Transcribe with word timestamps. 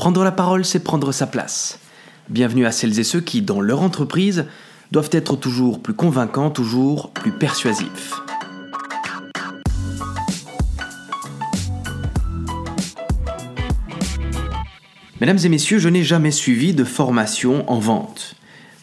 Prendre 0.00 0.24
la 0.24 0.32
parole, 0.32 0.64
c'est 0.64 0.80
prendre 0.80 1.12
sa 1.12 1.26
place. 1.26 1.78
Bienvenue 2.30 2.64
à 2.64 2.72
celles 2.72 2.98
et 2.98 3.04
ceux 3.04 3.20
qui, 3.20 3.42
dans 3.42 3.60
leur 3.60 3.82
entreprise, 3.82 4.46
doivent 4.92 5.10
être 5.12 5.36
toujours 5.36 5.82
plus 5.82 5.92
convaincants, 5.92 6.48
toujours 6.48 7.10
plus 7.10 7.32
persuasifs. 7.32 8.14
Mesdames 15.20 15.38
et 15.44 15.48
messieurs, 15.50 15.78
je 15.78 15.90
n'ai 15.90 16.02
jamais 16.02 16.30
suivi 16.30 16.72
de 16.72 16.84
formation 16.84 17.70
en 17.70 17.78
vente. 17.78 18.36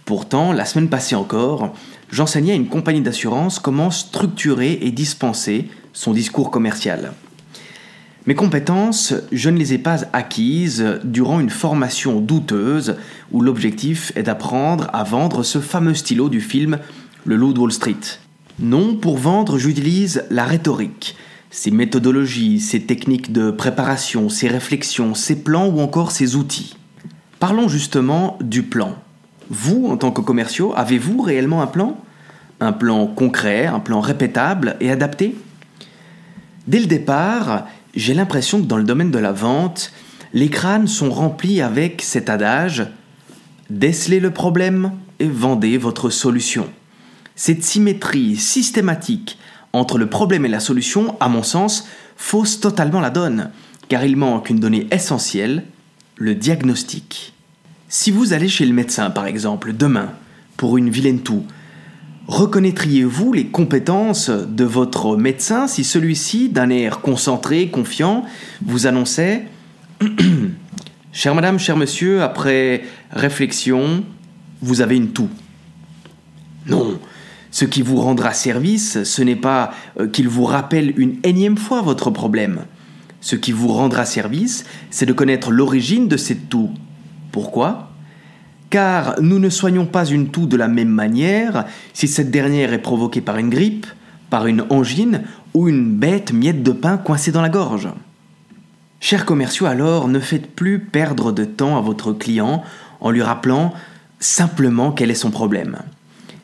Pourtant, 0.05 0.53
la 0.53 0.65
semaine 0.65 0.87
passée 0.87 1.15
encore, 1.15 1.73
j'enseignais 2.11 2.51
à 2.51 2.55
une 2.55 2.69
compagnie 2.69 3.01
d'assurance 3.01 3.57
comment 3.57 3.89
structurer 3.89 4.77
et 4.83 4.91
dispenser 4.91 5.67
son 5.93 6.13
discours 6.13 6.51
commercial. 6.51 7.13
Mes 8.27 8.35
compétences, 8.35 9.13
je 9.31 9.49
ne 9.49 9.57
les 9.57 9.73
ai 9.73 9.77
pas 9.77 9.99
acquises 10.11 10.99
durant 11.05 11.39
une 11.39 11.49
formation 11.49 12.19
douteuse 12.19 12.97
où 13.31 13.39
l'objectif 13.39 14.11
est 14.17 14.23
d'apprendre 14.23 14.89
à 14.91 15.05
vendre 15.05 15.43
ce 15.43 15.59
fameux 15.59 15.93
stylo 15.93 16.27
du 16.27 16.41
film 16.41 16.77
Le 17.23 17.37
Loup 17.37 17.53
de 17.53 17.59
Wall 17.59 17.71
Street. 17.71 17.95
Non, 18.59 18.97
pour 18.97 19.17
vendre, 19.17 19.57
j'utilise 19.57 20.25
la 20.29 20.43
rhétorique, 20.43 21.15
ses 21.51 21.71
méthodologies, 21.71 22.59
ses 22.59 22.81
techniques 22.81 23.31
de 23.31 23.49
préparation, 23.49 24.27
ses 24.27 24.49
réflexions, 24.49 25.15
ses 25.15 25.41
plans 25.41 25.67
ou 25.67 25.79
encore 25.79 26.11
ses 26.11 26.35
outils. 26.35 26.75
Parlons 27.39 27.69
justement 27.69 28.37
du 28.41 28.61
plan. 28.63 28.95
Vous, 29.49 29.87
en 29.87 29.95
tant 29.95 30.11
que 30.11 30.19
commerciaux, 30.19 30.73
avez-vous 30.75 31.21
réellement 31.21 31.61
un 31.61 31.67
plan? 31.67 31.97
Un 32.59 32.73
plan 32.73 33.07
concret, 33.07 33.67
un 33.67 33.79
plan 33.79 34.01
répétable 34.01 34.75
et 34.81 34.91
adapté? 34.91 35.37
Dès 36.67 36.81
le 36.81 36.87
départ, 36.87 37.65
j'ai 37.97 38.13
l'impression 38.13 38.61
que 38.61 38.67
dans 38.67 38.77
le 38.77 38.83
domaine 38.83 39.11
de 39.11 39.19
la 39.19 39.31
vente, 39.31 39.91
les 40.33 40.49
crânes 40.49 40.87
sont 40.87 41.09
remplis 41.09 41.61
avec 41.61 42.01
cet 42.01 42.29
adage 42.29 42.87
décelez 43.69 44.19
le 44.19 44.31
problème 44.31 44.91
et 45.19 45.27
vendez 45.27 45.77
votre 45.77 46.09
solution. 46.09 46.67
Cette 47.35 47.63
symétrie 47.63 48.35
systématique 48.35 49.37
entre 49.73 49.97
le 49.97 50.07
problème 50.07 50.45
et 50.45 50.49
la 50.49 50.59
solution, 50.59 51.17
à 51.19 51.27
mon 51.27 51.43
sens, 51.43 51.87
fausse 52.15 52.59
totalement 52.59 52.99
la 52.99 53.09
donne, 53.09 53.51
car 53.89 54.03
il 54.05 54.15
manque 54.15 54.49
une 54.49 54.59
donnée 54.59 54.87
essentielle, 54.91 55.63
le 56.15 56.35
diagnostic. 56.35 57.33
Si 57.89 58.11
vous 58.11 58.33
allez 58.33 58.49
chez 58.49 58.65
le 58.65 58.73
médecin, 58.73 59.09
par 59.09 59.27
exemple, 59.27 59.73
demain, 59.73 60.11
pour 60.55 60.77
une 60.77 60.89
vilaine 60.89 61.21
toux, 61.21 61.45
Reconnaîtriez-vous 62.27 63.31
les 63.31 63.47
compétences 63.47 64.29
de 64.29 64.65
votre 64.65 65.15
médecin 65.15 65.67
si 65.67 65.85
celui-ci, 65.85 66.49
d'un 66.49 66.69
air 66.69 66.99
concentré, 66.99 67.69
confiant, 67.69 68.25
vous 68.61 68.85
annonçait 68.85 69.45
Chère 71.13 71.33
madame, 71.33 71.57
cher 71.57 71.77
monsieur, 71.77 72.21
après 72.21 72.83
réflexion, 73.11 74.03
vous 74.61 74.81
avez 74.81 74.97
une 74.97 75.13
toux 75.13 75.29
Non, 76.67 76.99
ce 77.49 77.65
qui 77.65 77.81
vous 77.81 77.95
rendra 77.95 78.33
service, 78.33 79.03
ce 79.03 79.21
n'est 79.23 79.37
pas 79.37 79.71
euh, 79.99 80.07
qu'il 80.07 80.27
vous 80.27 80.43
rappelle 80.43 80.93
une 80.99 81.17
énième 81.23 81.57
fois 81.57 81.81
votre 81.81 82.11
problème. 82.11 82.65
Ce 83.21 83.35
qui 83.35 83.51
vous 83.51 83.69
rendra 83.69 84.05
service, 84.05 84.65
c'est 84.91 85.05
de 85.05 85.13
connaître 85.13 85.49
l'origine 85.49 86.07
de 86.07 86.17
cette 86.17 86.49
toux. 86.49 86.71
Pourquoi? 87.31 87.89
Car 88.69 89.15
nous 89.21 89.39
ne 89.39 89.49
soignons 89.49 89.85
pas 89.85 90.05
une 90.05 90.29
toux 90.29 90.45
de 90.45 90.57
la 90.57 90.67
même 90.67 90.89
manière 90.89 91.65
si 91.93 92.07
cette 92.07 92.31
dernière 92.31 92.73
est 92.73 92.81
provoquée 92.81 93.21
par 93.21 93.37
une 93.37 93.49
grippe, 93.49 93.87
par 94.29 94.47
une 94.47 94.65
angine 94.69 95.21
ou 95.53 95.69
une 95.69 95.95
bête 95.95 96.33
miette 96.33 96.63
de 96.63 96.71
pain 96.71 96.97
coincée 96.97 97.31
dans 97.31 97.41
la 97.41 97.49
gorge. 97.49 97.89
Chers 98.99 99.25
commerciaux, 99.25 99.67
alors 99.67 100.07
ne 100.07 100.19
faites 100.19 100.51
plus 100.55 100.79
perdre 100.79 101.31
de 101.31 101.45
temps 101.45 101.77
à 101.77 101.81
votre 101.81 102.13
client 102.13 102.63
en 102.99 103.11
lui 103.11 103.21
rappelant 103.21 103.73
simplement 104.19 104.91
quel 104.91 105.11
est 105.11 105.15
son 105.15 105.31
problème. 105.31 105.77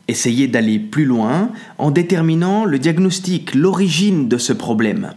Essayez 0.07 0.47
d'aller 0.47 0.79
plus 0.79 1.05
loin 1.05 1.49
en 1.77 1.89
déterminant 1.89 2.65
le 2.65 2.77
diagnostic, 2.77 3.55
l'origine 3.55 4.27
de 4.27 4.37
ce 4.37 4.53
problème. 4.53 5.13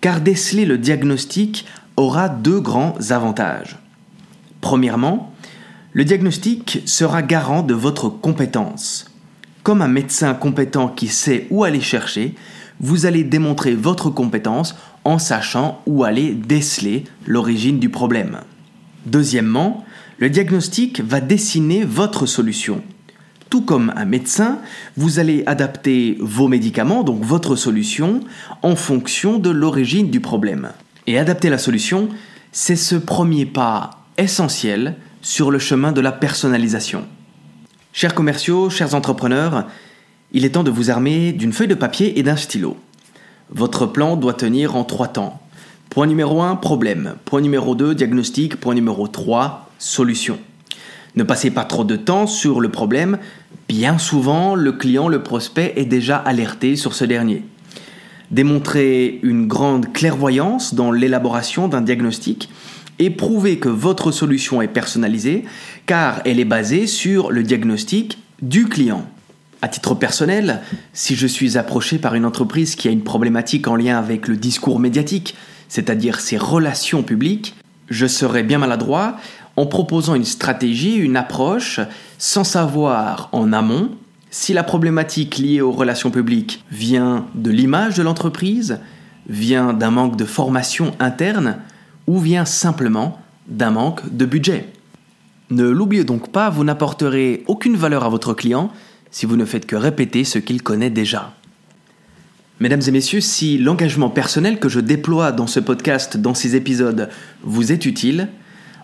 Car 0.00 0.20
déceler 0.20 0.64
le 0.64 0.78
diagnostic 0.78 1.66
aura 1.96 2.28
deux 2.28 2.60
grands 2.60 2.94
avantages. 3.10 3.78
Premièrement, 4.60 5.32
le 5.96 6.04
diagnostic 6.04 6.82
sera 6.84 7.22
garant 7.22 7.62
de 7.62 7.72
votre 7.72 8.10
compétence. 8.10 9.06
Comme 9.62 9.80
un 9.80 9.88
médecin 9.88 10.34
compétent 10.34 10.88
qui 10.88 11.08
sait 11.08 11.46
où 11.48 11.64
aller 11.64 11.80
chercher, 11.80 12.34
vous 12.80 13.06
allez 13.06 13.24
démontrer 13.24 13.74
votre 13.74 14.10
compétence 14.10 14.76
en 15.04 15.18
sachant 15.18 15.80
où 15.86 16.04
aller 16.04 16.34
déceler 16.34 17.04
l'origine 17.24 17.78
du 17.78 17.88
problème. 17.88 18.40
Deuxièmement, 19.06 19.86
le 20.18 20.28
diagnostic 20.28 21.00
va 21.00 21.22
dessiner 21.22 21.82
votre 21.84 22.26
solution. 22.26 22.82
Tout 23.48 23.62
comme 23.62 23.90
un 23.96 24.04
médecin, 24.04 24.58
vous 24.98 25.18
allez 25.18 25.44
adapter 25.46 26.18
vos 26.20 26.46
médicaments, 26.46 27.04
donc 27.04 27.22
votre 27.22 27.56
solution, 27.56 28.20
en 28.60 28.76
fonction 28.76 29.38
de 29.38 29.48
l'origine 29.48 30.10
du 30.10 30.20
problème. 30.20 30.72
Et 31.06 31.18
adapter 31.18 31.48
la 31.48 31.56
solution, 31.56 32.10
c'est 32.52 32.76
ce 32.76 32.96
premier 32.96 33.46
pas 33.46 34.04
essentiel 34.18 34.96
sur 35.26 35.50
le 35.50 35.58
chemin 35.58 35.90
de 35.90 36.00
la 36.00 36.12
personnalisation. 36.12 37.04
Chers 37.92 38.14
commerciaux, 38.14 38.70
chers 38.70 38.94
entrepreneurs, 38.94 39.66
il 40.30 40.44
est 40.44 40.50
temps 40.50 40.62
de 40.62 40.70
vous 40.70 40.88
armer 40.88 41.32
d'une 41.32 41.52
feuille 41.52 41.66
de 41.66 41.74
papier 41.74 42.20
et 42.20 42.22
d'un 42.22 42.36
stylo. 42.36 42.76
Votre 43.50 43.86
plan 43.86 44.14
doit 44.14 44.34
tenir 44.34 44.76
en 44.76 44.84
trois 44.84 45.08
temps. 45.08 45.42
Point 45.90 46.06
numéro 46.06 46.42
1, 46.42 46.54
problème. 46.54 47.16
Point 47.24 47.40
numéro 47.40 47.74
2, 47.74 47.96
diagnostic. 47.96 48.60
Point 48.60 48.74
numéro 48.74 49.08
3, 49.08 49.68
solution. 49.80 50.38
Ne 51.16 51.24
passez 51.24 51.50
pas 51.50 51.64
trop 51.64 51.82
de 51.82 51.96
temps 51.96 52.28
sur 52.28 52.60
le 52.60 52.68
problème. 52.68 53.18
Bien 53.68 53.98
souvent, 53.98 54.54
le 54.54 54.70
client, 54.70 55.08
le 55.08 55.24
prospect 55.24 55.72
est 55.74 55.86
déjà 55.86 56.18
alerté 56.18 56.76
sur 56.76 56.94
ce 56.94 57.04
dernier. 57.04 57.42
Démontrez 58.30 59.18
une 59.24 59.48
grande 59.48 59.92
clairvoyance 59.92 60.74
dans 60.74 60.92
l'élaboration 60.92 61.66
d'un 61.66 61.80
diagnostic 61.80 62.48
et 62.98 63.10
prouver 63.10 63.58
que 63.58 63.68
votre 63.68 64.10
solution 64.10 64.62
est 64.62 64.68
personnalisée 64.68 65.44
car 65.86 66.20
elle 66.24 66.40
est 66.40 66.44
basée 66.44 66.86
sur 66.86 67.30
le 67.30 67.42
diagnostic 67.42 68.18
du 68.42 68.68
client. 68.68 69.06
À 69.62 69.68
titre 69.68 69.94
personnel, 69.94 70.60
si 70.92 71.16
je 71.16 71.26
suis 71.26 71.56
approché 71.56 71.98
par 71.98 72.14
une 72.14 72.24
entreprise 72.24 72.76
qui 72.76 72.88
a 72.88 72.90
une 72.90 73.04
problématique 73.04 73.68
en 73.68 73.76
lien 73.76 73.98
avec 73.98 74.28
le 74.28 74.36
discours 74.36 74.78
médiatique, 74.78 75.34
c'est-à-dire 75.68 76.20
ses 76.20 76.36
relations 76.36 77.02
publiques, 77.02 77.54
je 77.88 78.06
serais 78.06 78.42
bien 78.42 78.58
maladroit 78.58 79.16
en 79.56 79.66
proposant 79.66 80.14
une 80.14 80.24
stratégie, 80.24 80.96
une 80.96 81.16
approche, 81.16 81.80
sans 82.18 82.44
savoir 82.44 83.28
en 83.32 83.52
amont 83.52 83.90
si 84.30 84.52
la 84.52 84.62
problématique 84.62 85.38
liée 85.38 85.62
aux 85.62 85.72
relations 85.72 86.10
publiques 86.10 86.62
vient 86.70 87.26
de 87.34 87.50
l'image 87.50 87.96
de 87.96 88.02
l'entreprise, 88.02 88.80
vient 89.28 89.72
d'un 89.72 89.90
manque 89.90 90.16
de 90.16 90.26
formation 90.26 90.92
interne, 91.00 91.56
ou 92.06 92.18
vient 92.18 92.44
simplement 92.44 93.18
d'un 93.48 93.70
manque 93.70 94.14
de 94.14 94.26
budget. 94.26 94.68
Ne 95.50 95.68
l'oubliez 95.68 96.04
donc 96.04 96.32
pas, 96.32 96.50
vous 96.50 96.64
n'apporterez 96.64 97.44
aucune 97.46 97.76
valeur 97.76 98.04
à 98.04 98.08
votre 98.08 98.34
client 98.34 98.70
si 99.10 99.26
vous 99.26 99.36
ne 99.36 99.44
faites 99.44 99.66
que 99.66 99.76
répéter 99.76 100.24
ce 100.24 100.38
qu'il 100.38 100.62
connaît 100.62 100.90
déjà. 100.90 101.32
Mesdames 102.58 102.82
et 102.86 102.90
messieurs, 102.90 103.20
si 103.20 103.58
l'engagement 103.58 104.08
personnel 104.08 104.58
que 104.58 104.68
je 104.68 104.80
déploie 104.80 105.30
dans 105.30 105.46
ce 105.46 105.60
podcast, 105.60 106.16
dans 106.16 106.34
ces 106.34 106.56
épisodes, 106.56 107.10
vous 107.42 107.70
est 107.70 107.86
utile, 107.86 108.28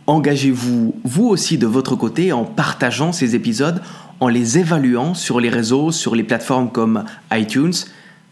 engagez-vous 0.07 0.95
vous 1.05 1.27
aussi 1.27 1.59
de 1.59 1.67
votre 1.67 1.97
côté 1.97 2.33
en 2.33 2.45
partageant 2.45 3.13
ces 3.13 3.35
épisodes, 3.35 3.83
en 4.21 4.29
les 4.29 4.59
évaluant 4.59 5.15
sur 5.15 5.41
les 5.41 5.49
réseaux, 5.49 5.91
sur 5.91 6.15
les 6.15 6.23
plateformes 6.23 6.71
comme 6.71 7.05
iTunes. 7.33 7.73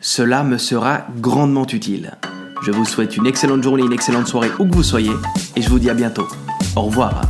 Cela 0.01 0.45
me 0.45 0.59
sera 0.59 1.07
grandement 1.21 1.67
utile. 1.67 2.13
Je 2.63 2.73
vous 2.73 2.85
souhaite 2.85 3.17
une 3.17 3.27
excellente 3.27 3.63
journée, 3.63 3.83
une 3.83 3.93
excellente 3.93 4.27
soirée 4.27 4.51
où 4.59 4.67
que 4.67 4.75
vous 4.75 4.83
soyez 4.83 5.13
et 5.57 5.63
je 5.63 5.69
vous 5.69 5.79
dis 5.79 5.89
à 5.89 5.95
bientôt. 5.95 6.29
Au 6.77 6.83
revoir. 6.83 7.23